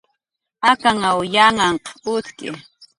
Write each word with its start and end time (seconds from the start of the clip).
ukanw 0.71 1.07
yanhanhq 1.35 1.89
utki 2.15 2.47